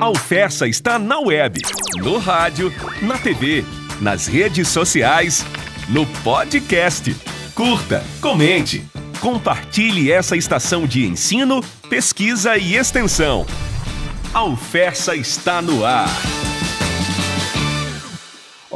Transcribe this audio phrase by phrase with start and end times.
[0.00, 1.60] A Alfessa está na web,
[1.96, 3.64] no rádio, na TV,
[4.00, 5.44] nas redes sociais,
[5.88, 7.14] no podcast.
[7.54, 8.84] Curta, comente,
[9.20, 13.44] compartilhe essa estação de ensino, pesquisa e extensão.
[14.32, 16.08] A Alfessa está no ar.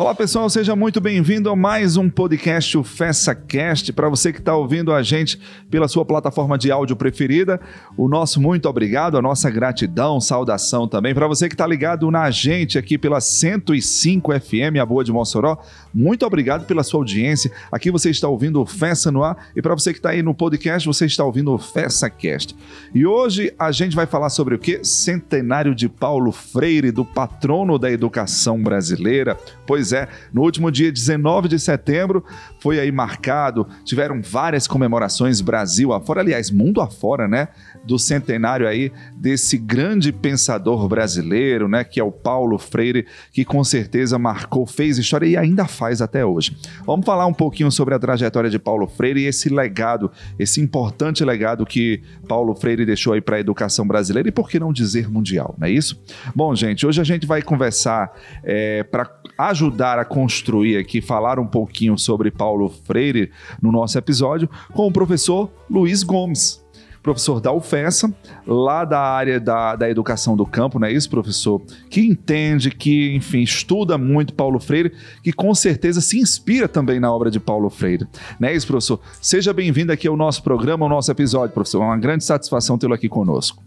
[0.02, 3.92] Olá pessoal, seja muito bem-vindo a mais um podcast, o FessaCast.
[3.92, 5.40] Para você que está ouvindo a gente
[5.70, 7.60] pela sua plataforma de áudio preferida,
[7.96, 11.14] o nosso muito obrigado, a nossa gratidão, saudação também.
[11.14, 15.56] Para você que está ligado na gente aqui pela 105 FM, a Boa de Mossoró,
[15.94, 17.52] muito obrigado pela sua audiência.
[17.70, 20.34] Aqui você está ouvindo o Fessa no ar e para você que está aí no
[20.34, 22.56] podcast, você está ouvindo o FessaCast.
[22.92, 24.82] E hoje a gente vai falar sobre o que?
[24.82, 29.38] Centenário de Paulo Freire, do patrono da educação brasileira.
[29.64, 29.91] Pois
[30.32, 32.24] No último dia 19 de setembro
[32.60, 37.48] foi aí marcado, tiveram várias comemorações Brasil afora, aliás, mundo afora, né?
[37.84, 41.84] Do centenário aí desse grande pensador brasileiro, né?
[41.84, 46.24] Que é o Paulo Freire, que com certeza marcou, fez história e ainda faz até
[46.24, 46.56] hoje.
[46.86, 51.24] Vamos falar um pouquinho sobre a trajetória de Paulo Freire e esse legado, esse importante
[51.24, 55.10] legado que Paulo Freire deixou aí para a educação brasileira e por que não dizer
[55.10, 56.00] mundial, não é isso?
[56.34, 58.12] Bom, gente, hoje a gente vai conversar
[58.44, 64.48] é, para ajudar a construir aqui, falar um pouquinho sobre Paulo Freire no nosso episódio
[64.72, 66.62] com o professor Luiz Gomes.
[67.02, 68.14] Professor da UFESA,
[68.46, 71.60] lá da área da, da educação do campo, não é isso, professor?
[71.90, 77.12] Que entende, que, enfim, estuda muito Paulo Freire, que com certeza se inspira também na
[77.12, 78.06] obra de Paulo Freire.
[78.38, 79.00] Não é isso, professor?
[79.20, 81.82] Seja bem-vindo aqui ao nosso programa, ao nosso episódio, professor.
[81.82, 83.64] É uma grande satisfação tê-lo aqui conosco.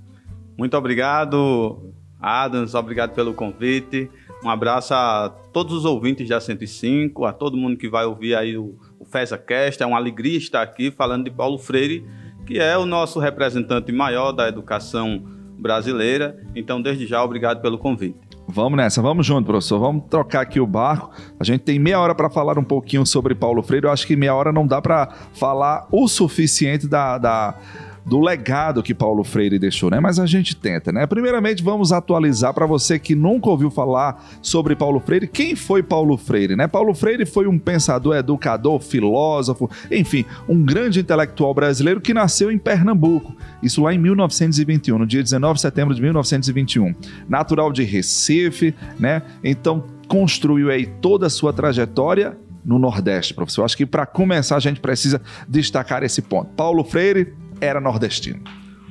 [0.58, 1.78] Muito obrigado,
[2.22, 4.10] Adams, obrigado pelo convite.
[4.46, 8.56] Um abraço a todos os ouvintes da 105, a todo mundo que vai ouvir aí
[8.56, 9.82] o, o FesaCast.
[9.82, 12.06] É uma alegria estar aqui falando de Paulo Freire,
[12.46, 15.24] que é o nosso representante maior da educação
[15.58, 16.40] brasileira.
[16.56, 18.20] Então, desde já, obrigado pelo convite.
[18.48, 19.80] Vamos nessa, vamos junto, professor.
[19.80, 21.10] Vamos trocar aqui o barco.
[21.40, 23.88] A gente tem meia hora para falar um pouquinho sobre Paulo Freire.
[23.88, 27.56] Eu acho que meia hora não dá para falar o suficiente da, da
[28.06, 30.00] do legado que Paulo Freire deixou, né?
[30.00, 31.08] Mas a gente tenta, né?
[31.08, 36.16] Primeiramente, vamos atualizar para você que nunca ouviu falar sobre Paulo Freire, quem foi Paulo
[36.16, 36.68] Freire, né?
[36.68, 42.58] Paulo Freire foi um pensador, educador, filósofo, enfim, um grande intelectual brasileiro que nasceu em
[42.58, 46.94] Pernambuco, isso lá em 1921, no dia 19 de setembro de 1921.
[47.28, 49.24] Natural de Recife, né?
[49.44, 53.64] Então, construiu aí toda a sua trajetória no Nordeste, professor.
[53.64, 56.52] Acho que para começar a gente precisa destacar esse ponto.
[56.56, 58.42] Paulo Freire era nordestino.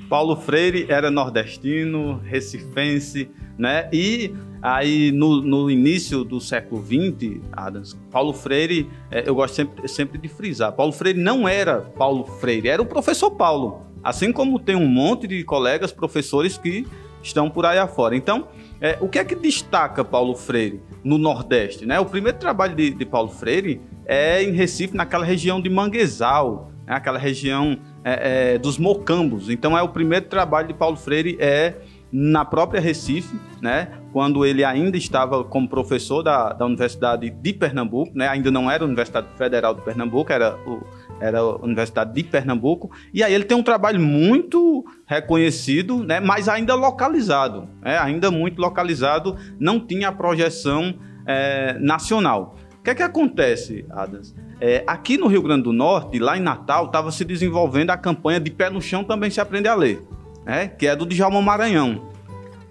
[0.09, 3.89] Paulo Freire era nordestino, recifense, né?
[3.93, 4.33] E
[4.63, 10.19] aí no, no início do século XX, Adams, Paulo Freire, é, eu gosto sempre, sempre
[10.19, 13.83] de frisar, Paulo Freire não era Paulo Freire, era o professor Paulo.
[14.03, 16.87] Assim como tem um monte de colegas professores que
[17.23, 18.15] estão por aí afora.
[18.15, 18.49] Então,
[18.81, 21.87] é, o que é que destaca Paulo Freire no Nordeste?
[21.87, 21.99] Né?
[21.99, 26.95] O primeiro trabalho de, de Paulo Freire é em Recife, naquela região de Manguezal, né?
[26.95, 29.49] aquela região é, é, dos mocambos.
[29.49, 31.75] Então é o primeiro trabalho de Paulo Freire é
[32.13, 33.89] na própria Recife, né?
[34.13, 38.29] Quando ele ainda estava como professor da, da Universidade de Pernambuco, né?
[38.29, 40.81] Ainda não era a Universidade Federal de Pernambuco, era o,
[41.21, 42.89] era a Universidade de Pernambuco.
[43.13, 46.21] E aí ele tem um trabalho muito reconhecido, né?
[46.21, 47.99] Mas ainda localizado, né?
[47.99, 50.95] Ainda muito localizado, não tinha projeção
[51.27, 52.55] é, nacional.
[52.79, 54.37] O que é que acontece, Adams?
[54.61, 58.41] É, aqui no Rio Grande do Norte, lá em Natal, estava se desenvolvendo a campanha
[58.41, 60.03] de Pé no Chão também se aprende a ler,
[60.45, 60.69] né?
[60.69, 62.15] que é do Djalma Maranhão.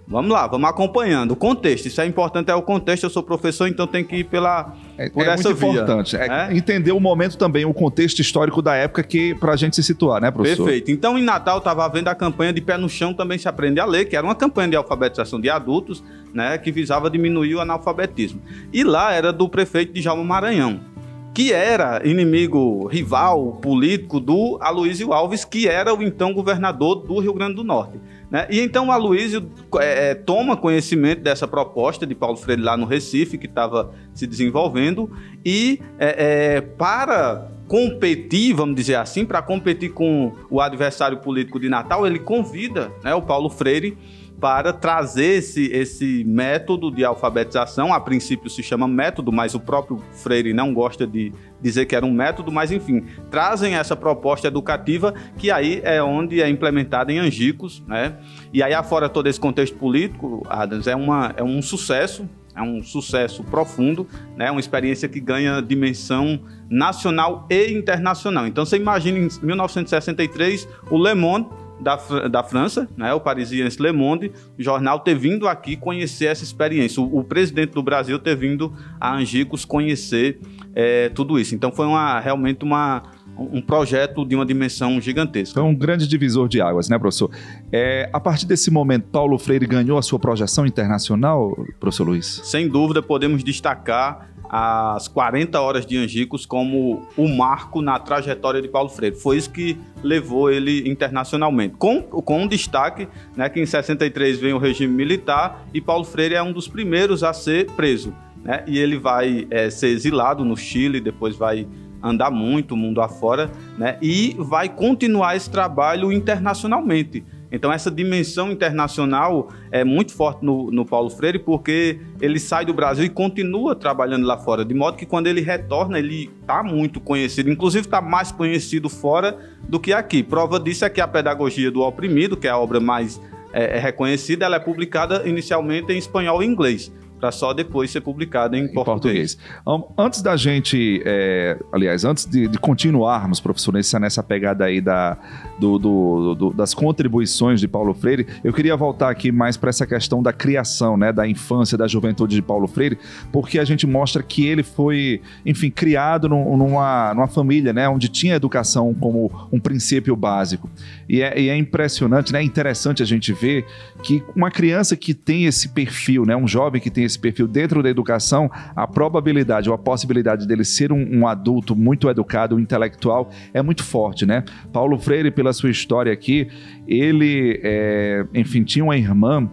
[0.05, 1.31] Vamos lá, vamos acompanhando.
[1.31, 3.05] O contexto, isso é importante, é o contexto.
[3.05, 5.69] Eu sou professor, então tem que ir pela, é, por é essa muito via.
[5.69, 6.17] importante.
[6.17, 9.75] É, é, entender o momento também, o contexto histórico da época que para a gente
[9.75, 10.65] se situar, né, professor?
[10.65, 10.91] Perfeito.
[10.91, 13.85] Então, em Natal, estava havendo a campanha de Pé no Chão também se aprende a
[13.85, 18.41] ler, que era uma campanha de alfabetização de adultos, né, que visava diminuir o analfabetismo.
[18.73, 20.92] E lá era do prefeito de Jalma Maranhão
[21.33, 27.33] que era inimigo rival político do Aloysio Alves, que era o então governador do Rio
[27.33, 27.99] Grande do Norte.
[28.29, 28.47] Né?
[28.49, 29.49] E então o Aloysio
[29.79, 34.27] é, é, toma conhecimento dessa proposta de Paulo Freire lá no Recife, que estava se
[34.27, 35.09] desenvolvendo,
[35.43, 41.69] e é, é, para competir, vamos dizer assim, para competir com o adversário político de
[41.69, 43.97] Natal, ele convida né, o Paulo Freire
[44.39, 47.93] para trazer esse, esse método de alfabetização.
[47.93, 51.31] A princípio se chama método, mas o próprio Freire não gosta de
[51.61, 56.41] dizer que era um método, mas enfim, trazem essa proposta educativa que aí é onde
[56.41, 58.17] é implementada em Angicos, né?
[58.51, 62.83] E aí afora todo esse contexto político, Adams, é, uma, é um sucesso, é um
[62.83, 64.51] sucesso profundo, né?
[64.51, 68.45] Uma experiência que ganha dimensão nacional e internacional.
[68.45, 71.47] Então você imagina em 1963 o Le Monde
[71.79, 71.95] da,
[72.29, 77.01] da França, né, o Parisiense Le Monde, o jornal ter vindo aqui conhecer essa experiência,
[77.01, 80.39] o, o presidente do Brasil ter vindo a Angicos conhecer
[80.75, 81.55] é, tudo isso.
[81.55, 83.03] Então foi uma, realmente uma,
[83.37, 85.59] um projeto de uma dimensão gigantesca.
[85.59, 87.29] Foi um grande divisor de águas, né, professor?
[87.71, 92.41] É, a partir desse momento, Paulo Freire ganhou a sua projeção internacional, professor Luiz?
[92.43, 98.67] Sem dúvida, podemos destacar as 40 horas de Angicos como o marco na trajetória de
[98.67, 99.15] Paulo Freire.
[99.15, 101.73] Foi isso que levou ele internacionalmente.
[101.75, 106.35] Com, com um destaque né, que em 63 vem o regime militar e Paulo Freire
[106.35, 108.13] é um dos primeiros a ser preso.
[108.43, 108.63] Né?
[108.67, 111.67] E ele vai é, ser exilado no Chile, depois vai
[112.03, 113.97] andar muito mundo afora, né?
[114.01, 117.23] E vai continuar esse trabalho internacionalmente.
[117.53, 122.73] Então, essa dimensão internacional é muito forte no, no, Paulo Freire, porque ele sai do
[122.73, 126.99] Brasil e continua trabalhando lá fora, de modo que quando ele retorna, ele está muito
[126.99, 129.37] conhecido, inclusive está mais conhecido fora
[129.69, 130.23] do que aqui.
[130.23, 133.21] Prova disso é que a Pedagogia do Oprimido, que é a obra mais
[133.53, 136.91] é, é reconhecida, ela é publicada inicialmente em espanhol e inglês
[137.23, 139.35] para só depois ser publicado em, em português.
[139.35, 139.93] português.
[139.97, 145.17] Antes da gente, é, aliás, antes de, de, continuarmos, professor, nessa, nessa pegada aí da,
[145.57, 149.87] do, do, do, das contribuições de Paulo Freire, eu queria voltar aqui mais para essa
[149.87, 152.97] questão da criação, né, da infância, da juventude de Paulo Freire,
[153.31, 158.35] porque a gente mostra que ele foi, enfim, criado numa, numa família, né, onde tinha
[158.35, 160.69] educação como um princípio básico.
[161.07, 163.65] E é, e é impressionante, né, é interessante a gente ver
[164.03, 167.47] que uma criança que tem esse perfil, né, um jovem que tem esse esse perfil
[167.47, 172.55] dentro da educação, a probabilidade ou a possibilidade dele ser um, um adulto muito educado,
[172.55, 174.43] um intelectual, é muito forte, né?
[174.71, 176.47] Paulo Freire, pela sua história aqui,
[176.87, 179.49] ele, é, enfim, tinha uma irmã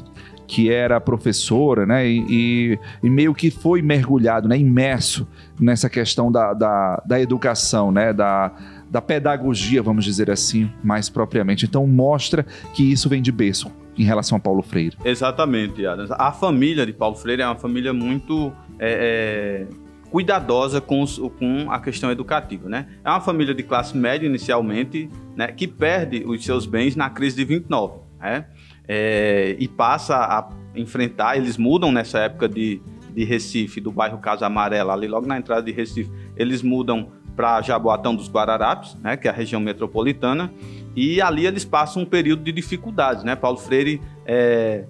[0.47, 5.25] que era professora, né, e, e, meio que foi mergulhado, né, imerso
[5.61, 8.53] nessa questão da, da, da educação, né, da,
[8.91, 11.67] da pedagogia, vamos dizer assim, mais propriamente.
[11.67, 14.97] Então mostra que isso vem de berço em relação a Paulo Freire.
[15.05, 16.11] Exatamente, Adams.
[16.13, 21.71] A família de Paulo Freire é uma família muito é, é, cuidadosa com, os, com,
[21.71, 22.87] a questão educativa, né?
[23.05, 27.37] É uma família de classe média inicialmente, né, que perde os seus bens na crise
[27.37, 28.47] de 29, né?
[28.89, 32.81] É, e passa a enfrentar, eles mudam nessa época de,
[33.15, 37.63] de Recife, do bairro Casa Amarela, ali logo na entrada de Recife, eles mudam para
[37.63, 40.53] Jaboatão dos Guararapes, né, que é a região metropolitana,
[40.95, 43.35] e ali eles passam um período de dificuldades, né?
[43.35, 44.85] Paulo Freire é,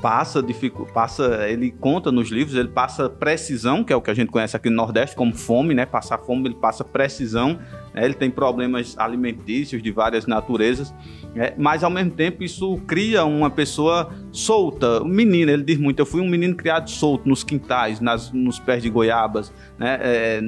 [0.00, 0.42] passa,
[0.94, 4.56] passa, ele conta nos livros, ele passa precisão, que é o que a gente conhece
[4.56, 5.84] aqui no Nordeste como fome, né?
[5.84, 7.58] Passar fome, ele passa precisão,
[7.94, 8.04] né?
[8.04, 10.94] ele tem problemas alimentícios de várias naturezas,
[11.34, 11.52] né?
[11.56, 16.06] mas ao mesmo tempo isso cria uma pessoa solta, um menino, ele diz muito, eu
[16.06, 19.98] fui um menino criado solto nos quintais, nas, nos pés de goiabas, né?
[20.00, 20.40] É,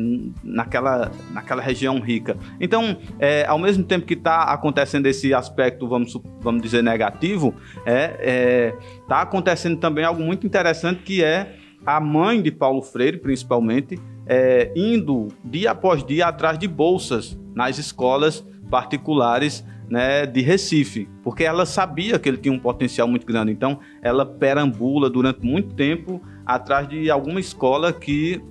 [0.42, 2.36] naquela, naquela região rica.
[2.60, 7.54] Então, é, ao mesmo tempo que está acontecendo esse aspecto, vamos, vamos dizer, negativo,
[7.84, 13.18] é, está é, acontecendo também algo muito interessante que é a mãe de Paulo Freire,
[13.18, 21.06] principalmente, é, indo dia após dia atrás de bolsas nas escolas particulares né, de Recife,
[21.22, 23.52] porque ela sabia que ele tinha um potencial muito grande.
[23.52, 28.42] Então, ela perambula durante muito tempo atrás de alguma escola que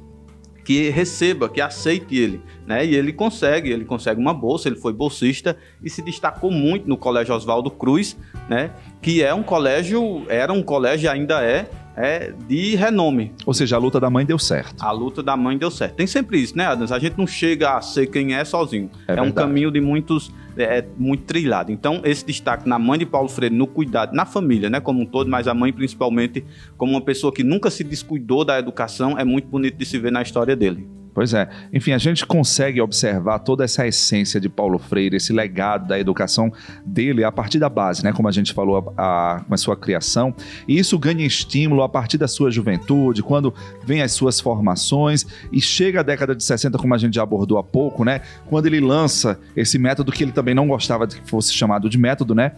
[0.63, 2.85] que receba, que aceite ele, né?
[2.85, 6.95] E ele consegue, ele consegue uma bolsa, ele foi bolsista e se destacou muito no
[6.95, 8.15] Colégio Oswaldo Cruz,
[8.47, 8.71] né?
[9.01, 13.33] Que é um colégio, era um colégio ainda é é de renome.
[13.45, 14.81] Ou seja, a luta da mãe deu certo.
[14.81, 15.95] A luta da mãe deu certo.
[15.95, 16.91] Tem sempre isso, né, Adams?
[16.91, 18.89] A gente não chega a ser quem é sozinho.
[19.07, 21.71] É, é um caminho de muitos, é, é, muito trilhado.
[21.71, 25.05] Então, esse destaque na mãe de Paulo Freire, no cuidado, na família, né, como um
[25.05, 26.45] todo, mas a mãe principalmente,
[26.77, 30.11] como uma pessoa que nunca se descuidou da educação, é muito bonito de se ver
[30.11, 31.00] na história dele.
[31.13, 31.49] Pois é.
[31.73, 36.51] Enfim, a gente consegue observar toda essa essência de Paulo Freire, esse legado da educação
[36.85, 38.13] dele a partir da base, né?
[38.13, 40.33] Como a gente falou, a, a, com a sua criação.
[40.67, 43.53] E isso ganha estímulo a partir da sua juventude, quando
[43.83, 47.57] vem as suas formações e chega a década de 60, como a gente já abordou
[47.57, 48.21] há pouco, né?
[48.45, 51.97] Quando ele lança esse método que ele também não gostava de que fosse chamado de
[51.97, 52.53] método, né?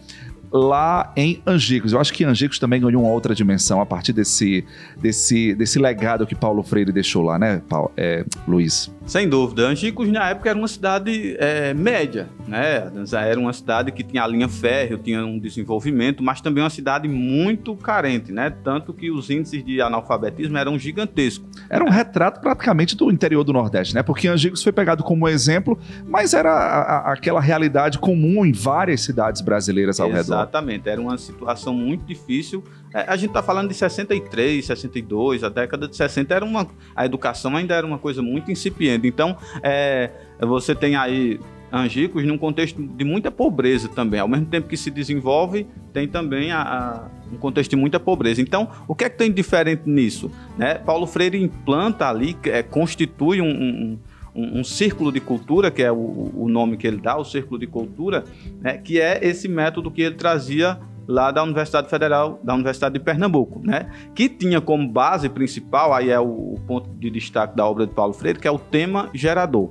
[0.54, 1.92] Lá em Angicos.
[1.92, 4.64] Eu acho que Angicos também ganhou uma outra dimensão a partir desse,
[4.96, 8.94] desse, desse legado que Paulo Freire deixou lá, né, Paulo, é, Luiz?
[9.04, 9.66] Sem dúvida.
[9.66, 12.90] Angicos, na época, era uma cidade é, média, né?
[13.12, 17.06] Era uma cidade que tinha a linha férrea, tinha um desenvolvimento, mas também uma cidade
[17.06, 18.50] muito carente, né?
[18.62, 21.46] Tanto que os índices de analfabetismo eram gigantescos.
[21.68, 24.02] Era um retrato praticamente do interior do Nordeste, né?
[24.02, 29.02] Porque Angicos foi pegado como exemplo, mas era a, a, aquela realidade comum em várias
[29.02, 30.43] cidades brasileiras ao redor.
[30.44, 30.88] Exatamente.
[30.88, 32.62] Era uma situação muito difícil.
[32.92, 37.04] É, a gente está falando de 63, 62, a década de 60 era uma, a
[37.04, 39.06] educação ainda era uma coisa muito incipiente.
[39.06, 40.10] Então, é,
[40.40, 41.40] você tem aí
[41.72, 44.20] Angicos num contexto de muita pobreza também.
[44.20, 48.40] Ao mesmo tempo que se desenvolve, tem também a, a, um contexto de muita pobreza.
[48.40, 50.30] Então, o que é que tem de diferente nisso?
[50.56, 50.74] Né?
[50.74, 53.98] Paulo Freire implanta ali, é, constitui um, um
[54.34, 57.58] um, um, círculo de cultura, que é o, o, nome que ele dá, o círculo
[57.58, 58.24] de cultura,
[58.60, 63.00] né, que é esse método que ele trazia lá da Universidade Federal, da Universidade de
[63.00, 63.90] Pernambuco, né?
[64.14, 67.92] Que tinha como base principal, aí é o, o ponto de destaque da obra de
[67.92, 69.70] Paulo Freire, que é o tema gerador.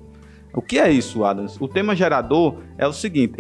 [0.54, 1.58] O que é isso, Adams?
[1.60, 3.34] O tema gerador é o seguinte,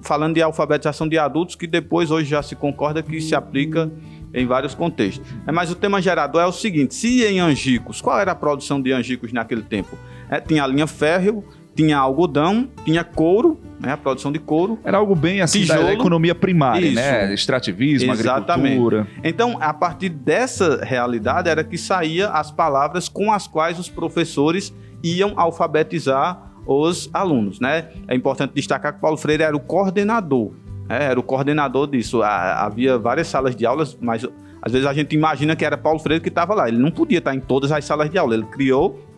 [0.00, 3.90] falando de alfabetização de adultos, que depois hoje já se concorda que se aplica
[4.32, 5.26] em vários contextos.
[5.52, 8.92] Mas o tema gerador é o seguinte: se em Angicos, qual era a produção de
[8.92, 9.98] Angicos naquele tempo?
[10.32, 11.44] É, tinha a linha férreo,
[11.76, 14.78] tinha algodão, tinha couro, né, a produção de couro.
[14.82, 16.88] Era algo bem assim tijolo, da economia primária, né?
[16.88, 16.96] Isso.
[16.96, 17.34] né?
[17.34, 18.66] Extrativismo, Exatamente.
[18.66, 19.06] agricultura.
[19.22, 24.74] Então, a partir dessa realidade era que saía as palavras com as quais os professores
[25.04, 27.88] iam alfabetizar os alunos, né?
[28.08, 30.52] É importante destacar que Paulo Freire era o coordenador,
[30.88, 31.04] né?
[31.10, 32.22] era o coordenador disso.
[32.22, 34.26] Havia várias salas de aulas, mas
[34.62, 36.68] às vezes a gente imagina que era Paulo Freire que estava lá.
[36.68, 38.32] Ele não podia estar em todas as salas de aula.
[38.32, 39.11] Ele criou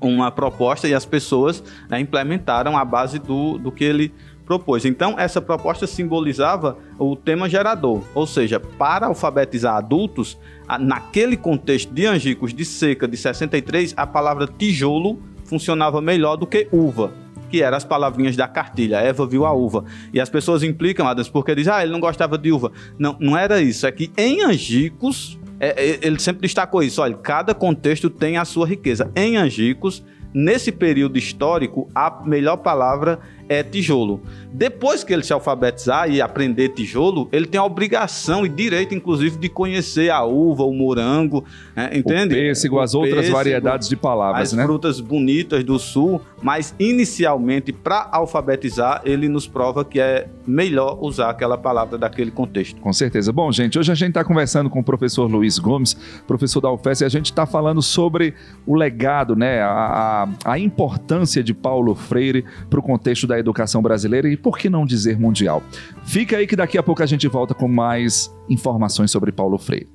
[0.00, 4.12] uma proposta e as pessoas né, implementaram a base do, do que ele
[4.46, 4.84] propôs.
[4.84, 10.38] Então, essa proposta simbolizava o tema gerador, ou seja, para alfabetizar adultos,
[10.80, 16.68] naquele contexto de Angicos de seca de 63, a palavra tijolo funcionava melhor do que
[16.72, 17.12] uva.
[17.50, 18.96] Que eram as palavrinhas da cartilha.
[18.96, 19.84] Eva viu a uva.
[20.12, 22.72] E as pessoas implicam, Adams, porque dizem, ah, ele não gostava de uva.
[22.98, 23.86] Não, não era isso.
[23.86, 27.00] É que em Angicos, é, é, ele sempre destacou isso.
[27.00, 29.10] Olha, cada contexto tem a sua riqueza.
[29.14, 34.20] Em Angicos, nesse período histórico, a melhor palavra é tijolo.
[34.52, 39.36] Depois que ele se alfabetizar e aprender tijolo, ele tem a obrigação e direito, inclusive,
[39.38, 41.90] de conhecer a uva, o morango, né?
[41.92, 42.34] entende?
[42.34, 44.62] O pêssego, o as outras pêssego, variedades de palavras, as né?
[44.62, 50.98] As frutas bonitas do sul, mas inicialmente, para alfabetizar, ele nos prova que é melhor
[51.02, 52.80] usar aquela palavra daquele contexto.
[52.80, 53.32] Com certeza.
[53.32, 55.94] Bom, gente, hoje a gente está conversando com o professor Luiz Gomes,
[56.26, 58.34] professor da UFES, e a gente está falando sobre
[58.66, 63.40] o legado, né, a, a, a importância de Paulo Freire para o contexto da da
[63.40, 65.62] educação brasileira e, por que não dizer, mundial.
[66.04, 69.88] Fica aí que daqui a pouco a gente volta com mais informações sobre Paulo Freire.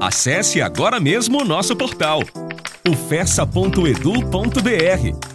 [0.00, 2.22] Acesse agora mesmo o nosso portal
[2.88, 3.98] ufessa.edu.br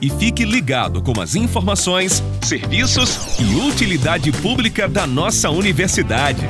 [0.02, 6.42] e fique ligado com as informações, serviços e utilidade pública da nossa universidade.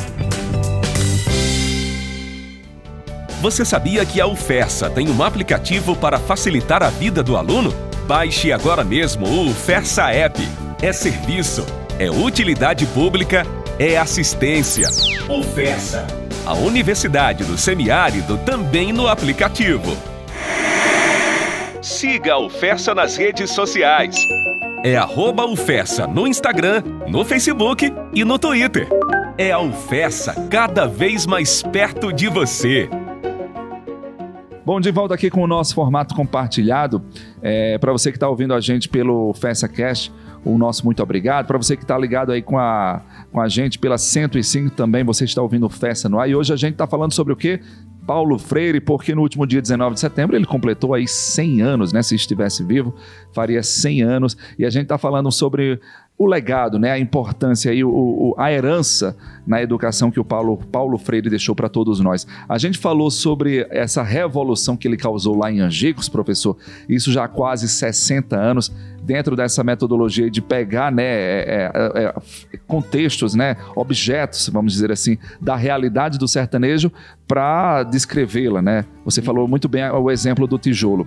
[3.41, 7.84] Você sabia que a UFESA tem um aplicativo para facilitar a vida do aluno?
[8.07, 10.39] Baixe agora mesmo o Fersa App.
[10.79, 11.65] É serviço,
[11.97, 13.43] é utilidade pública,
[13.79, 14.87] é assistência.
[15.27, 16.05] O Fersa.
[16.45, 19.97] A Universidade do Semiárido também no aplicativo.
[21.81, 24.15] Siga o Fersa nas redes sociais.
[24.83, 28.87] É arroba Ufessa no Instagram, no Facebook e no Twitter.
[29.35, 32.87] É a Ufessa cada vez mais perto de você.
[34.65, 36.99] Bom, de volta aqui com o nosso formato compartilhado.
[37.39, 40.11] É, Para você que está ouvindo a gente pelo FessaCast,
[40.43, 41.45] o nosso muito obrigado.
[41.45, 42.99] Para você que está ligado aí com a,
[43.31, 46.27] com a gente pela 105 também, você está ouvindo Festa no ar.
[46.27, 47.61] E hoje a gente está falando sobre o quê?
[48.07, 52.01] Paulo Freire, porque no último dia 19 de setembro ele completou aí 100 anos, né?
[52.01, 52.95] Se estivesse vivo,
[53.33, 54.35] faria 100 anos.
[54.57, 55.79] E a gente está falando sobre
[56.17, 60.57] o legado, né, a importância e o, o, a herança na educação que o Paulo,
[60.71, 62.25] Paulo Freire deixou para todos nós.
[62.47, 66.55] A gente falou sobre essa revolução que ele causou lá em Angicos, professor,
[66.87, 68.71] isso já há quase 60 anos,
[69.03, 75.17] dentro dessa metodologia de pegar né, é, é, é, contextos, né, objetos, vamos dizer assim,
[75.39, 76.91] da realidade do sertanejo
[77.27, 78.61] para descrevê-la.
[78.61, 78.85] Né?
[79.03, 81.05] Você falou muito bem o exemplo do tijolo.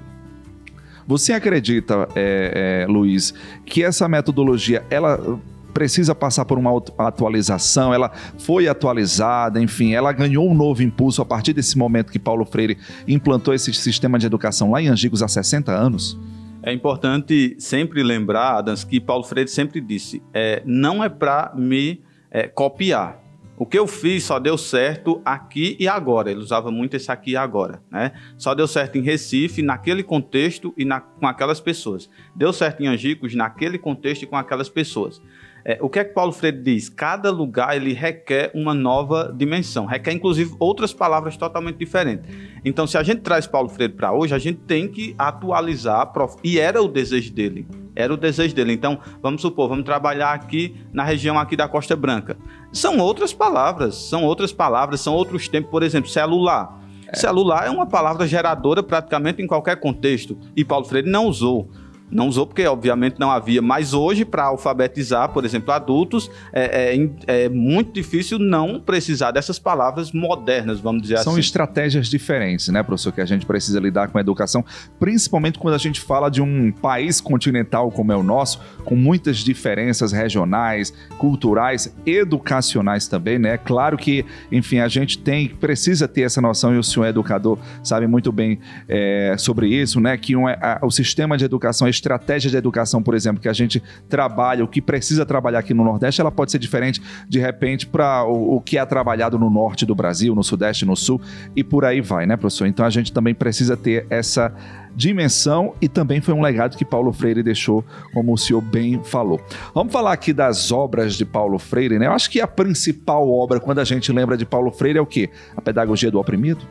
[1.08, 3.32] Você acredita, é, é, Luiz,
[3.64, 5.40] que essa metodologia ela
[5.72, 11.24] precisa passar por uma atualização, ela foi atualizada, enfim, ela ganhou um novo impulso a
[11.24, 15.28] partir desse momento que Paulo Freire implantou esse sistema de educação lá em Angicos há
[15.28, 16.20] 60 anos?
[16.62, 22.02] É importante sempre lembrar, Adams, que Paulo Freire sempre disse: é, não é para me
[22.30, 23.18] é, copiar,
[23.58, 26.30] o que eu fiz só deu certo aqui e agora.
[26.30, 28.12] Ele usava muito esse aqui e agora, né?
[28.36, 32.08] Só deu certo em Recife, naquele contexto e na, com aquelas pessoas.
[32.36, 35.20] Deu certo em Angicos, naquele contexto e com aquelas pessoas.
[35.68, 36.88] É, o que é que Paulo Freire diz?
[36.88, 42.24] Cada lugar ele requer uma nova dimensão, requer inclusive outras palavras totalmente diferentes.
[42.64, 46.10] Então, se a gente traz Paulo Freire para hoje, a gente tem que atualizar,
[46.42, 47.68] e era o desejo dele.
[47.94, 48.72] Era o desejo dele.
[48.72, 52.38] Então, vamos supor, vamos trabalhar aqui na região aqui da Costa Branca.
[52.72, 55.70] São outras palavras, são outras palavras, são outros tempos.
[55.70, 56.80] Por exemplo, celular.
[57.08, 57.14] É.
[57.14, 60.38] Celular é uma palavra geradora praticamente em qualquer contexto.
[60.56, 61.68] E Paulo Freire não usou.
[62.10, 63.60] Não usou porque, obviamente, não havia.
[63.60, 66.96] Mas hoje, para alfabetizar, por exemplo, adultos, é,
[67.26, 71.30] é, é, muito difícil não precisar dessas palavras modernas, vamos dizer São assim.
[71.30, 74.64] São estratégias diferentes, né, professor, que a gente precisa lidar com a educação,
[74.98, 79.38] principalmente quando a gente fala de um país continental como é o nosso, com muitas
[79.38, 83.58] diferenças regionais, culturais, educacionais também, né?
[83.58, 87.58] Claro que, enfim, a gente tem, precisa ter essa noção, e o senhor é educador
[87.82, 90.16] sabe muito bem é, sobre isso, né?
[90.16, 93.48] Que um, é, a, o sistema de educação é estratégia de educação, por exemplo, que
[93.48, 97.38] a gente trabalha, o que precisa trabalhar aqui no Nordeste, ela pode ser diferente, de
[97.38, 101.20] repente, para o, o, que é trabalhado no Norte do Brasil, no Sudeste, no Sul,
[101.54, 102.66] e por aí vai, né, professor?
[102.66, 104.52] Então a gente também precisa ter essa
[104.94, 109.40] dimensão e também foi um legado que Paulo Freire deixou, como o senhor bem falou.
[109.74, 112.06] Vamos falar aqui das obras de Paulo Freire, né?
[112.06, 115.06] Eu acho que a principal obra, quando a gente lembra de Paulo Freire, é o
[115.06, 115.30] quê?
[115.56, 116.66] A Pedagogia do Oprimido?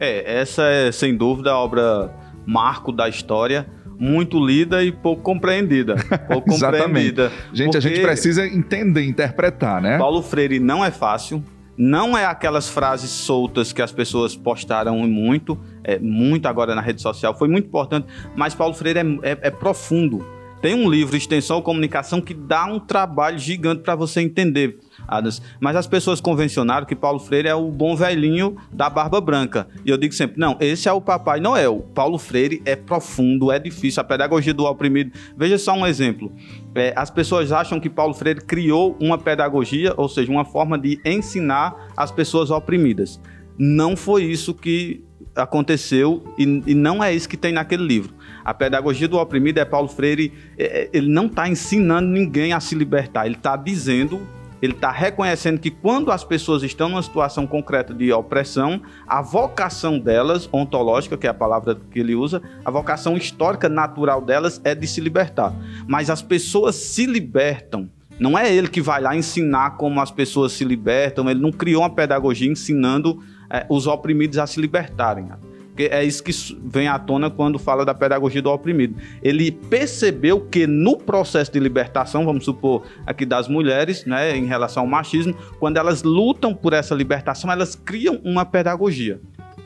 [0.00, 2.14] É, essa é sem dúvida a obra
[2.46, 3.66] marco da história
[3.98, 5.96] muito lida e pouco compreendida.
[6.28, 7.32] Pouco compreendida.
[7.52, 9.98] Gente, a gente precisa entender, interpretar, né?
[9.98, 11.42] Paulo Freire não é fácil.
[11.78, 17.02] Não é aquelas frases soltas que as pessoas postaram muito, é, muito agora na rede
[17.02, 17.36] social.
[17.36, 20.35] Foi muito importante, mas Paulo Freire é, é, é profundo.
[20.60, 25.40] Tem um livro, Extensão Comunicação, que dá um trabalho gigante para você entender Adams.
[25.60, 29.68] Mas as pessoas convencionaram que Paulo Freire é o bom velhinho da barba branca.
[29.84, 31.86] E eu digo sempre, não, esse é o Papai Noel.
[31.94, 34.00] Paulo Freire é profundo, é difícil.
[34.00, 35.12] A pedagogia do oprimido.
[35.36, 36.32] Veja só um exemplo.
[36.74, 41.00] É, as pessoas acham que Paulo Freire criou uma pedagogia, ou seja, uma forma de
[41.04, 43.20] ensinar as pessoas oprimidas.
[43.58, 48.14] Não foi isso que aconteceu e, e, não é isso que tem naquele livro.
[48.46, 52.60] A pedagogia do oprimido é Paulo Freire, é, é ele não está ensinando ninguém a
[52.60, 54.20] se libertar, ele está dizendo
[54.62, 59.98] ele está reconhecendo que quando as pessoas estão numa situação concreta de opressão, a vocação
[59.98, 64.74] delas, ontológica, que é a palavra que ele usa, a vocação histórica natural delas é
[64.74, 65.54] de se libertar.
[65.86, 67.90] Mas as pessoas se libertam.
[68.18, 71.82] Não é ele que vai lá ensinar como as pessoas se libertam, ele não criou
[71.82, 75.28] uma pedagogia ensinando é, os oprimidos a se libertarem.
[75.76, 76.32] Porque é isso que
[76.64, 78.96] vem à tona quando fala da pedagogia do oprimido.
[79.22, 84.84] Ele percebeu que no processo de libertação, vamos supor aqui das mulheres, né, em relação
[84.84, 89.20] ao machismo, quando elas lutam por essa libertação, elas criam uma pedagogia.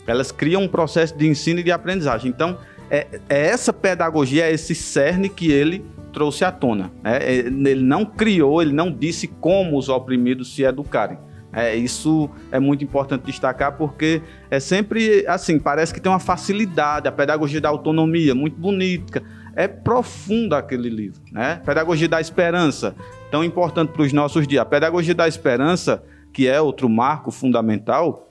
[0.05, 2.29] Elas criam um processo de ensino e de aprendizagem.
[2.29, 2.59] Então,
[2.91, 6.91] é, é essa pedagogia, é esse cerne que ele trouxe à tona.
[7.05, 7.21] Né?
[7.25, 11.19] Ele não criou, ele não disse como os oprimidos se educarem
[11.53, 17.09] é, isso é muito importante destacar porque é sempre assim, parece que tem uma facilidade,
[17.09, 19.23] a pedagogia da autonomia, muito bonita.
[19.57, 21.61] É profunda aquele livro, né?
[21.65, 22.95] Pedagogia da esperança,
[23.31, 24.63] tão importante para os nossos dias.
[24.63, 28.31] A pedagogia da esperança, que é outro marco fundamental,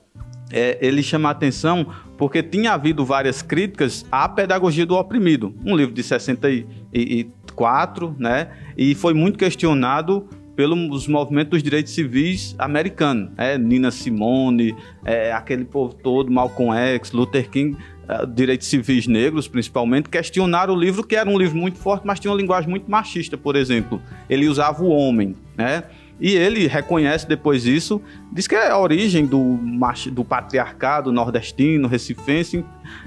[0.50, 5.94] é, ele chama atenção porque tinha havido várias críticas à pedagogia do oprimido, um livro
[5.94, 8.48] de 64, né?
[8.76, 10.28] E foi muito questionado
[10.60, 13.30] pelos movimentos dos direitos civis americanos.
[13.38, 19.48] É, Nina Simone, é, aquele povo todo, Malcolm X, Luther King, é, direitos civis negros
[19.48, 22.90] principalmente, questionaram o livro, que era um livro muito forte, mas tinha uma linguagem muito
[22.90, 24.02] machista, por exemplo.
[24.28, 25.84] Ele usava o homem, né?
[26.20, 29.58] E ele reconhece depois isso, diz que é a origem do,
[30.12, 32.62] do patriarcado nordestino, recifense.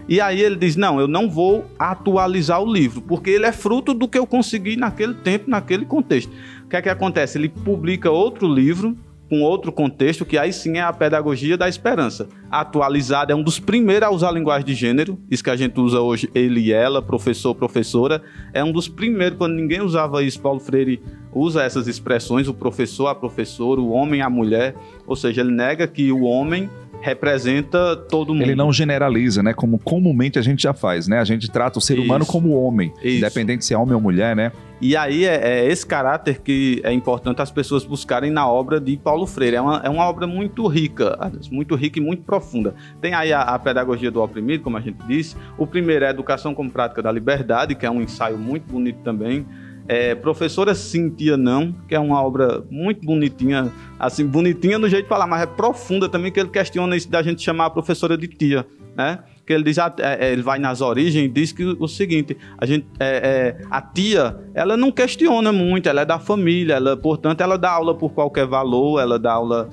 [0.10, 3.94] E aí ele diz: Não, eu não vou atualizar o livro, porque ele é fruto
[3.94, 6.32] do que eu consegui naquele tempo, naquele contexto.
[6.74, 7.38] Que é que acontece?
[7.38, 8.98] Ele publica outro livro
[9.30, 12.28] com outro contexto, que aí sim é a pedagogia da esperança.
[12.50, 15.80] Atualizada é um dos primeiros a usar a linguagem de gênero, isso que a gente
[15.80, 20.42] usa hoje, ele e ela, professor, professora, é um dos primeiros, quando ninguém usava isso,
[20.42, 21.00] Paulo Freire
[21.32, 25.86] usa essas expressões, o professor, a professora, o homem, a mulher, ou seja, ele nega
[25.86, 26.72] que o homem
[27.04, 28.44] representa todo mundo.
[28.44, 29.54] Ele não generaliza, né?
[29.54, 31.20] Como comumente a gente já faz, né?
[31.20, 32.04] A gente trata o ser Isso.
[32.04, 33.18] humano como homem, Isso.
[33.18, 34.54] independente se é homem ou mulher, né?
[34.80, 38.96] E aí é, é, esse caráter que é importante as pessoas buscarem na obra de
[38.96, 39.58] Paulo Freire.
[39.58, 41.18] É uma, é uma obra muito rica,
[41.52, 42.74] muito rica e muito profunda.
[43.02, 45.36] Tem aí a, a pedagogia do oprimido, como a gente disse.
[45.58, 49.00] O primeiro é a educação como prática da liberdade, que é um ensaio muito bonito
[49.04, 49.46] também.
[49.88, 55.10] É, Professora Cintia Não, que é uma obra muito bonitinha, assim, bonitinha no jeito de
[55.10, 58.28] falar, mas é profunda também, que ele questiona isso da gente chamar a professora de
[58.28, 58.66] tia,
[58.96, 59.20] né?
[59.46, 62.66] Que ele diz, é, é, ele vai nas origens e diz que o, seguinte, a
[62.66, 67.42] gente, é, é, a tia, ela não questiona muito, ela é da família, ela, portanto,
[67.42, 69.70] ela dá aula por qualquer valor, ela dá aula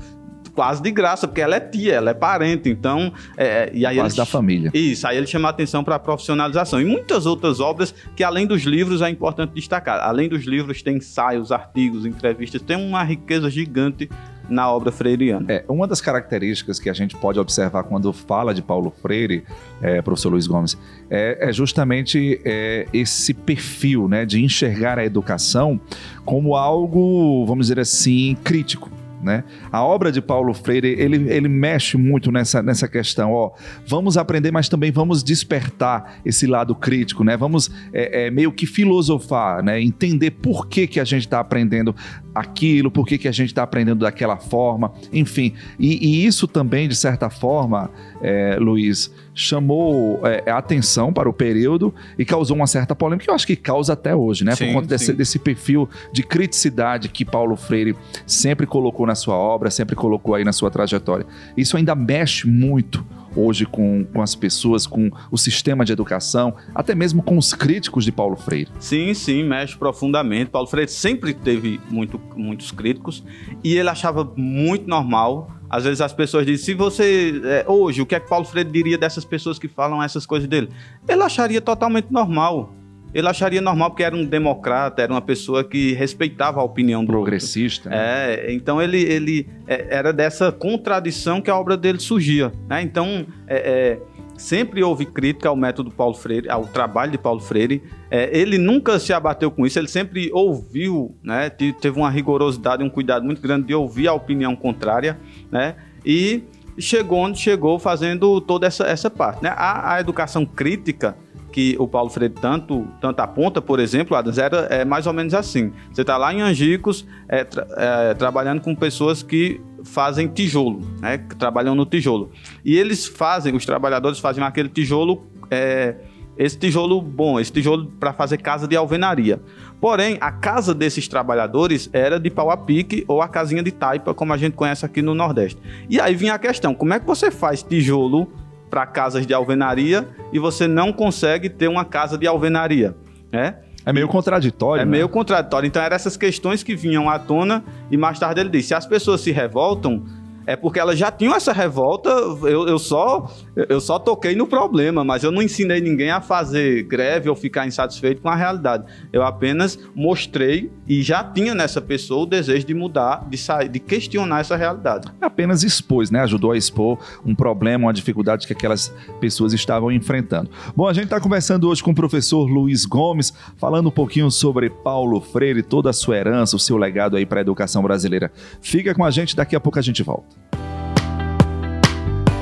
[0.55, 3.13] quase de graça, porque ela é tia, ela é parente, então...
[3.37, 4.71] É, e aí quase ele, da família.
[4.75, 6.81] Isso, aí ele chama a atenção para a profissionalização.
[6.81, 10.01] E muitas outras obras que, além dos livros, é importante destacar.
[10.01, 14.09] Além dos livros, tem ensaios, artigos, entrevistas, tem uma riqueza gigante
[14.51, 15.47] na obra freiriana.
[15.49, 19.45] É, uma das características que a gente pode observar quando fala de Paulo Freire,
[19.81, 20.77] é, professor Luiz Gomes,
[21.09, 25.81] é, é justamente é, esse perfil né, de enxergar a educação
[26.25, 28.91] como algo, vamos dizer assim, crítico.
[29.23, 29.45] Né?
[29.71, 33.51] A obra de Paulo Freire, ele, ele mexe muito nessa, nessa questão, ó,
[33.87, 37.37] vamos aprender, mas também vamos despertar esse lado crítico, né?
[37.37, 39.81] Vamos é, é, meio que filosofar, né?
[39.81, 41.95] Entender por que, que a gente está aprendendo
[42.35, 45.53] aquilo, por que, que a gente está aprendendo daquela forma, enfim.
[45.79, 47.91] E, e, isso também, de certa forma,
[48.23, 53.35] é, Luiz, chamou é, atenção para o período e causou uma certa polêmica, que eu
[53.35, 54.55] acho que causa até hoje, né?
[54.55, 59.35] Sim, por conta desse, desse, perfil de criticidade que Paulo Freire sempre colocou na sua
[59.35, 61.27] obra, sempre colocou aí na sua trajetória.
[61.57, 66.95] Isso ainda mexe muito hoje com, com as pessoas, com o sistema de educação, até
[66.95, 68.71] mesmo com os críticos de Paulo Freire.
[68.79, 70.51] Sim, sim, mexe profundamente.
[70.51, 73.25] Paulo Freire sempre teve muito, muitos críticos
[73.63, 75.51] e ele achava muito normal.
[75.69, 78.71] Às vezes as pessoas dizem, se você, é, hoje, o que é que Paulo Freire
[78.71, 80.69] diria dessas pessoas que falam essas coisas dele?
[81.09, 82.75] Ele acharia totalmente normal
[83.13, 87.09] ele acharia normal porque era um democrata, era uma pessoa que respeitava a opinião do
[87.09, 87.89] progressista.
[87.89, 87.99] Outro.
[87.99, 88.35] Né?
[88.35, 92.53] É, então ele, ele é, era dessa contradição que a obra dele surgia.
[92.69, 92.83] Né?
[92.83, 94.01] Então é, é,
[94.37, 97.83] sempre houve crítica ao método Paulo Freire, ao trabalho de Paulo Freire.
[98.11, 99.79] É, ele nunca se abateu com isso.
[99.79, 101.51] Ele sempre ouviu, né?
[101.51, 105.19] teve uma rigorosidade, um cuidado muito grande de ouvir a opinião contrária,
[105.51, 105.75] né?
[106.05, 106.45] E
[106.79, 109.43] chegou onde chegou fazendo toda essa, essa parte.
[109.43, 109.51] Né?
[109.55, 111.17] A, a educação crítica
[111.53, 115.35] que o Paulo Freire tanto, tanto aponta, por exemplo, Adams, era é mais ou menos
[115.35, 115.73] assim.
[115.93, 121.19] Você está lá em Angicos é, tra é, trabalhando com pessoas que fazem tijolo, né,
[121.19, 122.31] que trabalham no tijolo.
[122.65, 125.97] E eles fazem, os trabalhadores fazem aquele tijolo, é,
[126.37, 129.41] esse tijolo bom, esse tijolo para fazer casa de alvenaria.
[129.81, 134.15] Porém, a casa desses trabalhadores era de pau a pique ou a casinha de taipa,
[134.15, 135.61] como a gente conhece aqui no Nordeste.
[135.89, 138.31] E aí vinha a questão, como é que você faz tijolo
[138.71, 142.95] para casas de alvenaria e você não consegue ter uma casa de alvenaria,
[143.33, 143.57] né?
[143.85, 144.83] É meio contraditório.
[144.83, 144.91] É né?
[144.91, 145.67] meio contraditório.
[145.67, 148.87] Então eram essas questões que vinham à tona e mais tarde ele disse: se as
[148.87, 150.05] pessoas se revoltam,
[150.51, 153.31] é porque elas já tinham essa revolta, eu, eu, só,
[153.69, 157.69] eu só toquei no problema, mas eu não ensinei ninguém a fazer greve ou ficar
[157.69, 158.85] insatisfeito com a realidade.
[159.13, 163.79] Eu apenas mostrei e já tinha nessa pessoa o desejo de mudar, de sair, de
[163.79, 165.09] questionar essa realidade.
[165.21, 166.23] Apenas expôs, né?
[166.23, 170.51] Ajudou a expor um problema, uma dificuldade que aquelas pessoas estavam enfrentando.
[170.75, 174.69] Bom, a gente está conversando hoje com o professor Luiz Gomes, falando um pouquinho sobre
[174.69, 178.33] Paulo Freire, toda a sua herança, o seu legado aí para a educação brasileira.
[178.61, 180.40] Fica com a gente, daqui a pouco a gente volta.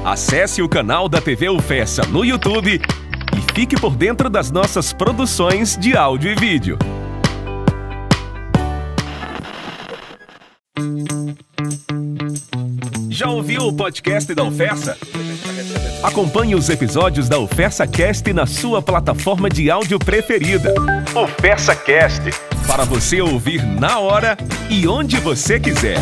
[0.09, 5.77] Acesse o canal da TV UFESA no YouTube e fique por dentro das nossas produções
[5.77, 6.79] de áudio e vídeo.
[13.11, 14.97] Já ouviu o podcast da UFESA?
[16.03, 20.73] Acompanhe os episódios da UFESA Cast na sua plataforma de áudio preferida.
[21.15, 22.23] UFESA Cast,
[22.67, 24.39] para você ouvir na hora
[24.71, 25.99] e onde você quiser.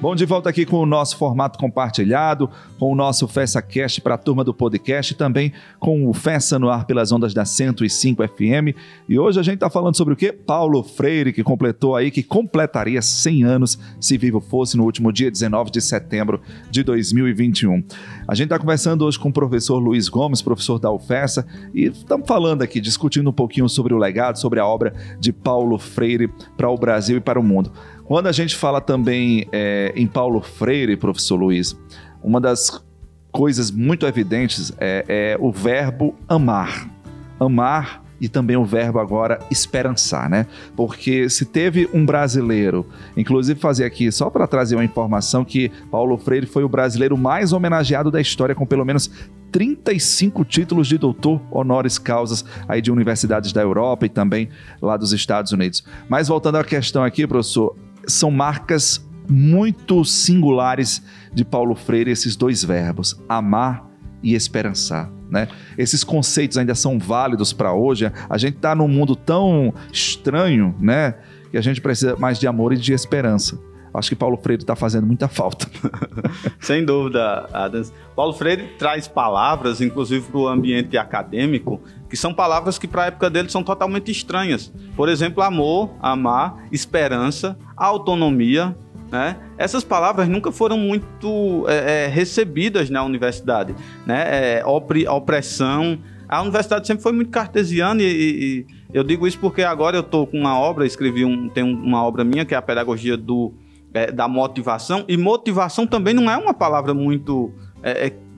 [0.00, 4.18] Bom, de volta aqui com o nosso formato compartilhado, com o nosso FessaCast para a
[4.18, 8.74] turma do podcast, também com o Fessa no ar pelas ondas da 105 FM.
[9.06, 10.32] E hoje a gente está falando sobre o quê?
[10.32, 15.30] Paulo Freire, que completou aí, que completaria 100 anos, se vivo fosse, no último dia
[15.30, 17.84] 19 de setembro de 2021.
[18.26, 22.26] A gente está conversando hoje com o professor Luiz Gomes, professor da UFESA, e estamos
[22.26, 26.70] falando aqui, discutindo um pouquinho sobre o legado, sobre a obra de Paulo Freire para
[26.70, 27.70] o Brasil e para o mundo.
[28.10, 31.78] Quando a gente fala também é, em Paulo Freire, professor Luiz,
[32.20, 32.84] uma das
[33.30, 36.90] coisas muito evidentes é, é o verbo amar.
[37.38, 40.48] Amar e também o verbo agora esperançar, né?
[40.74, 42.84] Porque se teve um brasileiro,
[43.16, 47.52] inclusive fazer aqui só para trazer uma informação que Paulo Freire foi o brasileiro mais
[47.52, 49.08] homenageado da história com pelo menos
[49.52, 54.48] 35 títulos de doutor honoris causas aí de universidades da Europa e também
[54.82, 55.84] lá dos Estados Unidos.
[56.08, 62.64] Mas voltando à questão aqui, professor, são marcas muito singulares de Paulo Freire, esses dois
[62.64, 63.88] verbos, amar
[64.22, 65.10] e esperançar.
[65.30, 65.46] Né?
[65.78, 68.10] Esses conceitos ainda são válidos para hoje.
[68.28, 71.14] A gente está num mundo tão estranho, né?
[71.52, 73.58] Que a gente precisa mais de amor e de esperança.
[73.92, 75.66] Acho que Paulo Freire está fazendo muita falta.
[76.60, 77.92] Sem dúvida, Adams.
[78.14, 83.06] Paulo Freire traz palavras, inclusive para o ambiente acadêmico, que são palavras que para a
[83.06, 84.72] época dele são totalmente estranhas.
[84.96, 88.76] Por exemplo, amor, amar, esperança, autonomia.
[89.10, 89.36] Né?
[89.58, 93.74] Essas palavras nunca foram muito é, é, recebidas na universidade.
[94.06, 94.58] Né?
[94.58, 95.98] É, opressão.
[96.28, 100.28] A universidade sempre foi muito cartesiana e, e Eu digo isso porque agora eu estou
[100.28, 103.52] com uma obra, escrevi um, tem uma obra minha que é a pedagogia do,
[103.92, 108.29] é, da motivação, e motivação também não é uma palavra muito é, é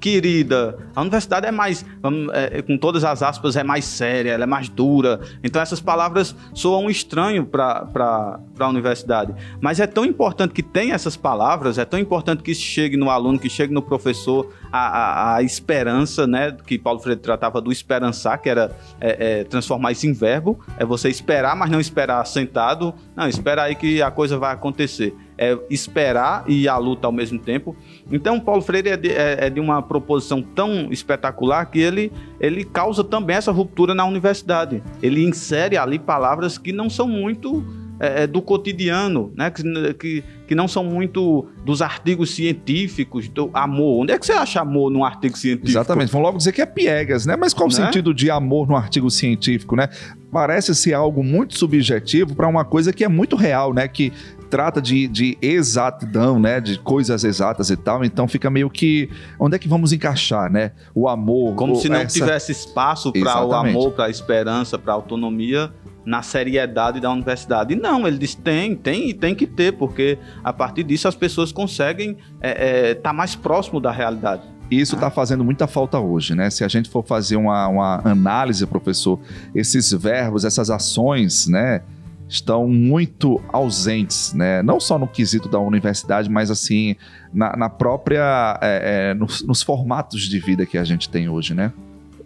[0.00, 0.78] querida.
[0.94, 1.84] A universidade é mais,
[2.32, 5.20] é, com todas as aspas, é mais séria, ela é mais dura.
[5.42, 9.34] Então essas palavras soam estranho para a universidade.
[9.60, 13.10] Mas é tão importante que tenha essas palavras, é tão importante que isso chegue no
[13.10, 16.56] aluno, que chegue no professor, a, a, a esperança, né?
[16.66, 20.58] Que Paulo Freire tratava do esperançar, que era é, é, transformar isso em verbo.
[20.78, 22.94] É você esperar, mas não esperar sentado.
[23.16, 27.38] Não, espera aí que a coisa vai acontecer é, esperar e a luta ao mesmo
[27.38, 27.76] tempo.
[28.10, 32.64] Então, Paulo Freire é de, é, é de, uma proposição tão espetacular que ele, ele
[32.64, 34.82] causa também essa ruptura na universidade.
[35.00, 37.64] Ele insere ali palavras que não são muito
[38.00, 39.50] é, é do cotidiano, né?
[39.50, 39.62] Que,
[39.94, 44.02] que, que, não são muito dos artigos científicos, do amor.
[44.02, 45.70] Onde é que você acha amor num artigo científico?
[45.70, 47.36] Exatamente, vão logo dizer que é piegas, né?
[47.36, 47.84] Mas qual o né?
[47.86, 49.88] sentido de amor num artigo científico, né?
[50.30, 53.88] Parece ser algo muito subjetivo para uma coisa que é muito real, né?
[53.88, 54.12] Que
[54.48, 56.60] trata de, de exatidão, né?
[56.60, 58.04] De coisas exatas e tal.
[58.04, 59.10] Então fica meio que.
[59.38, 60.72] Onde é que vamos encaixar, né?
[60.94, 61.54] O amor.
[61.54, 62.18] Como se não essa...
[62.18, 65.72] tivesse espaço para o amor, para a esperança, para a autonomia
[66.04, 67.76] na seriedade da universidade.
[67.76, 71.52] Não, ele diz tem, tem e tem que ter, porque a partir disso as pessoas
[71.52, 74.42] conseguem estar é, é, tá mais próximo da realidade.
[74.70, 76.50] Isso está fazendo muita falta hoje, né?
[76.50, 79.18] Se a gente for fazer uma, uma análise, professor,
[79.54, 81.82] esses verbos, essas ações, né?
[82.28, 84.62] Estão muito ausentes, né?
[84.62, 86.94] Não só no quesito da universidade, mas assim
[87.32, 91.54] na, na própria é, é, nos, nos, formatos de vida que a gente tem hoje,
[91.54, 91.72] né?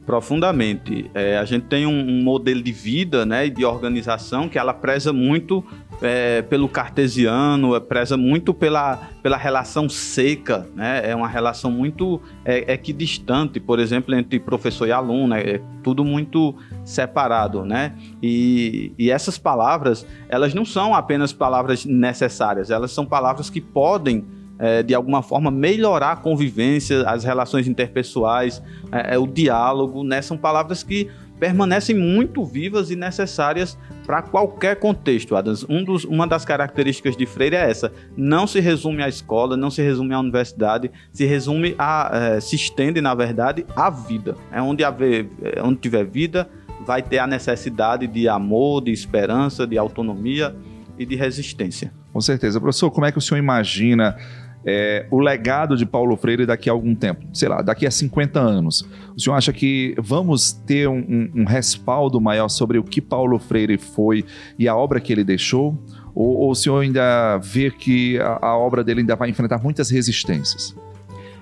[0.04, 1.08] Profundamente.
[1.14, 4.74] É, a gente tem um, um, modelo de vida, né, e de organização que ela
[4.74, 5.64] preza muito
[6.00, 11.08] é, pelo cartesiano, é, preza muito pela, pela relação seca, né?
[11.08, 16.54] É uma relação muito é, equidistante, por exemplo, entre professor e aluno, é tudo muito
[16.84, 17.94] separado, né?
[18.20, 24.24] E, e essas palavras, elas não são apenas palavras necessárias, elas são palavras que podem
[24.62, 30.22] é, de alguma forma melhorar a convivência, as relações interpessoais, é, é, o diálogo, né?
[30.22, 35.66] São palavras que permanecem muito vivas e necessárias para qualquer contexto, Adams.
[35.68, 39.68] Um dos, uma das características de Freire é essa: não se resume à escola, não
[39.68, 44.36] se resume à universidade, se resume a, é, se estende, na verdade, à vida.
[44.52, 46.48] É onde, haver, é onde tiver vida,
[46.86, 50.54] vai ter a necessidade de amor, de esperança, de autonomia
[50.96, 51.92] e de resistência.
[52.12, 52.60] Com certeza.
[52.60, 54.16] Professor, como é que o senhor imagina
[54.64, 58.40] é, o legado de Paulo Freire daqui a algum tempo, sei lá, daqui a 50
[58.40, 58.88] anos.
[59.16, 63.38] O senhor acha que vamos ter um, um, um respaldo maior sobre o que Paulo
[63.38, 64.24] Freire foi
[64.58, 65.76] e a obra que ele deixou?
[66.14, 69.90] Ou, ou o senhor ainda vê que a, a, obra dele ainda vai enfrentar muitas
[69.90, 70.76] resistências?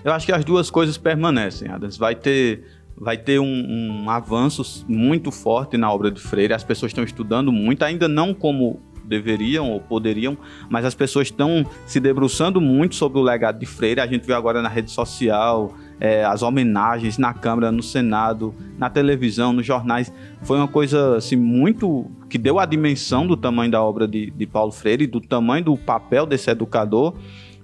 [0.03, 1.99] Eu acho que as duas coisas permanecem, Adams.
[1.99, 2.65] Vai ter,
[2.97, 6.55] vai ter um, um avanço muito forte na obra de Freire.
[6.55, 8.81] As pessoas estão estudando muito, ainda não como
[9.11, 10.39] deveriam ou poderiam,
[10.71, 14.01] mas as pessoas estão se debruçando muito sobre o legado de Freire.
[14.01, 18.89] A gente vê agora na rede social, é, as homenagens na Câmara, no Senado, na
[18.89, 20.11] televisão, nos jornais.
[20.43, 22.11] Foi uma coisa assim, muito.
[22.31, 25.77] que deu a dimensão do tamanho da obra de, de Paulo Freire, do tamanho do
[25.77, 27.15] papel desse educador.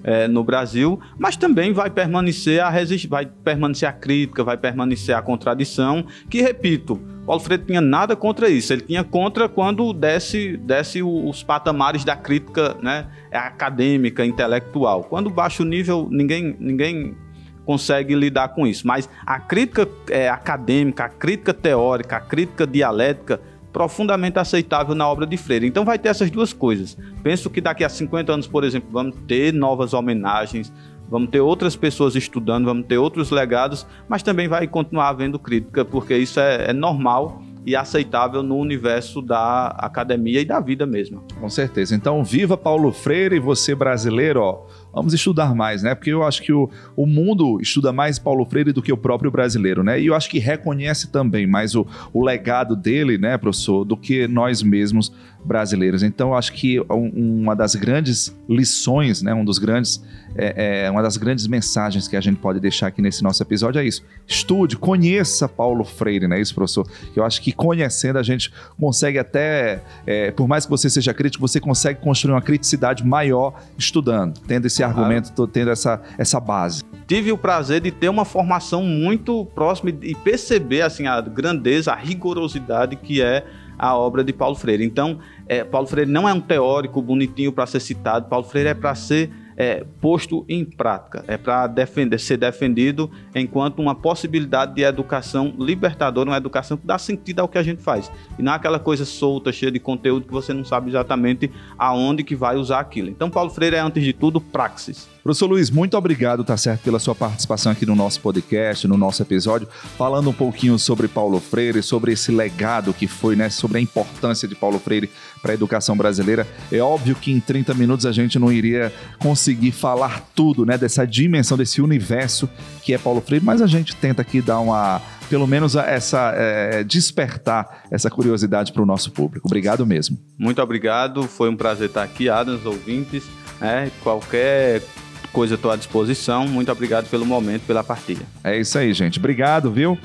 [0.08, 3.08] É, no Brasil, mas também vai permanecer a resist...
[3.08, 8.48] vai permanecer a crítica, vai permanecer a contradição, que repito, Paulo Freire tinha nada contra
[8.48, 8.72] isso.
[8.72, 15.02] Ele tinha contra quando desce, desce os patamares da crítica né, acadêmica, intelectual.
[15.02, 17.16] Quando baixa o nível, ninguém, ninguém
[17.64, 18.86] consegue lidar com isso.
[18.86, 23.40] Mas a crítica é, acadêmica, a crítica teórica, a crítica dialética,
[23.76, 25.66] profundamente aceitável na obra de Freire.
[25.66, 26.96] Então vai ter essas duas coisas.
[27.22, 30.72] Penso que daqui a 50 anos, por exemplo, vamos ter novas homenagens,
[31.10, 35.84] vamos ter outras pessoas estudando, vamos ter outros legados, mas também vai continuar havendo crítica,
[35.84, 41.22] porque isso é, é normal e aceitável no universo da academia e da vida mesmo.
[41.38, 41.94] Com certeza.
[41.94, 44.64] Então, viva Paulo Freire e você brasileiro, ó
[44.96, 45.94] vamos estudar mais, né?
[45.94, 49.30] Porque eu acho que o, o mundo estuda mais Paulo Freire do que o próprio
[49.30, 50.00] brasileiro, né?
[50.00, 54.26] E eu acho que reconhece também mais o, o legado dele, né, professor, do que
[54.26, 55.12] nós mesmos
[55.46, 56.02] brasileiros.
[56.02, 60.02] Então, eu acho que uma das grandes lições, né, um dos grandes,
[60.34, 63.80] é, é, uma das grandes mensagens que a gente pode deixar aqui nesse nosso episódio
[63.80, 64.02] é isso.
[64.26, 66.86] Estude, conheça Paulo Freire, né, isso, professor?
[67.14, 71.46] Eu acho que conhecendo a gente consegue até, é, por mais que você seja crítico,
[71.46, 76.82] você consegue construir uma criticidade maior estudando, tendo esse argumento, tô tendo essa, essa base.
[77.06, 81.96] Tive o prazer de ter uma formação muito próxima e perceber assim a grandeza, a
[81.96, 83.44] rigorosidade que é
[83.78, 84.84] a obra de Paulo Freire.
[84.84, 88.74] Então, é, Paulo Freire não é um teórico bonitinho para ser citado, Paulo Freire é
[88.74, 94.82] para ser é, posto em prática, é para defender, ser defendido enquanto uma possibilidade de
[94.82, 98.10] educação libertadora, uma educação que dá sentido ao que a gente faz.
[98.38, 102.22] E não é aquela coisa solta, cheia de conteúdo que você não sabe exatamente aonde
[102.22, 103.08] que vai usar aquilo.
[103.08, 105.15] Então, Paulo Freire é, antes de tudo, praxis.
[105.26, 109.20] Professor Luiz, muito obrigado, tá certo, pela sua participação aqui no nosso podcast, no nosso
[109.20, 109.66] episódio,
[109.98, 114.46] falando um pouquinho sobre Paulo Freire, sobre esse legado que foi, né, sobre a importância
[114.46, 115.10] de Paulo Freire
[115.42, 116.46] para a educação brasileira.
[116.70, 121.04] É óbvio que em 30 minutos a gente não iria conseguir falar tudo, né, dessa
[121.04, 122.48] dimensão, desse universo
[122.84, 126.84] que é Paulo Freire, mas a gente tenta aqui dar uma pelo menos essa é,
[126.84, 129.48] despertar essa curiosidade para o nosso público.
[129.48, 130.16] Obrigado mesmo.
[130.38, 133.24] Muito obrigado, foi um prazer estar aqui, Adams, ouvintes.
[133.60, 134.82] É, qualquer
[135.26, 136.46] coisa estou à disposição.
[136.46, 138.26] Muito obrigado pelo momento, pela partilha.
[138.42, 139.18] É isso aí, gente.
[139.18, 139.98] Obrigado, viu?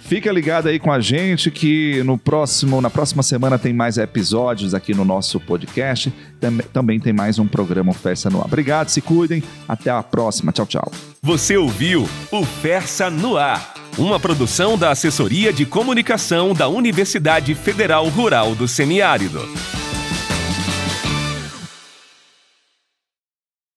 [0.00, 4.74] Fica ligado aí com a gente que no próximo, na próxima semana tem mais episódios
[4.74, 6.12] aqui no nosso podcast.
[6.72, 8.46] Também tem mais um programa Festa no Ar.
[8.46, 9.42] Obrigado, se cuidem.
[9.66, 10.52] Até a próxima.
[10.52, 10.92] Tchau, tchau.
[11.22, 18.06] Você ouviu o Fersa no Ar, uma produção da Assessoria de Comunicação da Universidade Federal
[18.08, 19.40] Rural do Semiárido.